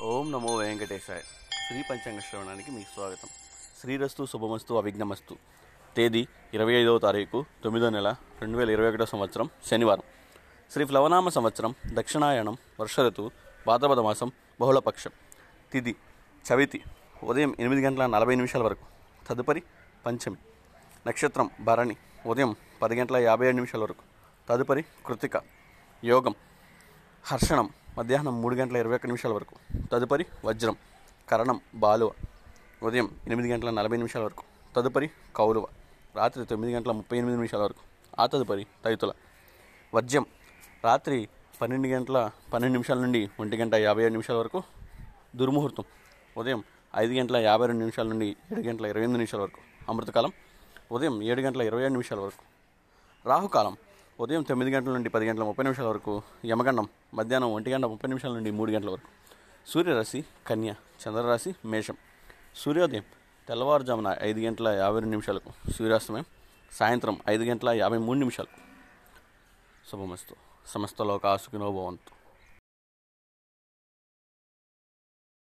[0.00, 1.20] ఓం నమో వెంకటేశాయ.
[1.68, 3.28] శ్రీ పంచాంగ శ్రవణానికి మీకు స్వాగతం.
[3.80, 5.36] శ్రీరస్తు శుభమస్తు అవిఘ్నమస్తు.
[5.96, 10.02] తేదీ ఇరవై ఐదవ తారీఖు తొమ్మిదో నెల రెండు వేల ఇరవై ఒకటో సంవత్సరం శనివారం.
[10.72, 13.30] శ్రీ ప్లవనామ సంవత్సరం దక్షిణాయనం వర్ష ఋతువు
[13.66, 15.10] భాద్రపద మాసం బహుళపక్షం.
[15.72, 15.96] తిది
[16.52, 16.82] చవితి
[17.24, 18.84] ఉదయం ఎనిమిది గంటల నలభై నిమిషాల వరకు.
[19.28, 19.62] తదుపరి
[20.06, 20.36] పంచమి.
[21.06, 24.02] నక్షత్రం భరణి ఉదయం పది గంటల యాభై ఏడు నిమిషాల వరకు.
[24.48, 25.42] తదుపరి కృతిక
[26.04, 26.34] యోగం
[27.24, 29.54] హర్షణం మధ్యాహ్నం మూడు గంటల ఇరవై ఒక్క నిమిషాల వరకు.
[29.92, 30.76] తదుపరి వజ్రం
[31.28, 32.12] కరణం బాలువ.
[32.82, 34.44] ఉదయం ఎనిమిది గంటల నలభై నిమిషాల వరకు.
[34.76, 35.66] తదుపరి కౌలువ
[36.16, 37.80] రాత్రి తొమ్మిది గంటల ముప్పై ఎనిమిది నిమిషాల వరకు.
[38.20, 39.12] ఆ తదుపరి తైతుల.
[39.94, 40.26] వజ్యం
[40.84, 41.28] రాత్రి
[41.60, 44.62] పన్నెండు గంటల పన్నెండు నిమిషాల నుండి ఒంటి గంట యాభై ఏడు నిమిషాల వరకు.
[45.36, 45.84] దుర్ముహూర్తం
[46.36, 46.64] ఉదయం
[46.96, 49.60] ఐదు గంటల యాభై రెండు నిమిషాల నుండి ఏడు గంటల ఇరవై ఎనిమిది నిమిషాల వరకు.
[49.88, 50.32] అమృతకాలం
[50.92, 52.42] ఉదయం ఏడు గంటల ఇరవై ఏడు నిమిషాల వరకు.
[53.28, 53.76] రాహుకాలం
[54.20, 56.22] ఉదయం తొమ్మిది గంటల నుండి పది గంటల ముప్పై నిమిషాల వరకు.
[56.44, 59.08] యమగండం మధ్యాహ్నం ఒంటి గంట ముప్పై నిమిషాల నుండి మూడు గంటల వరకు.
[59.70, 61.96] సూర్యరాశి కన్య చంద్రరాశి మేషం.
[62.56, 63.02] సూర్యోదయం
[63.48, 65.70] తెల్లవారుజామున ఐదు గంటల యాభై రెండు నిమిషాలకు.
[65.70, 66.24] సూర్యాస్తమయం
[66.72, 68.60] సాయంత్రం ఐదు గంటల యాభై మూడు నిమిషాలకు.
[69.90, 70.36] శుభమస్తు.
[70.66, 72.25] సమస్త లోక ఆసుకునో భవంతు.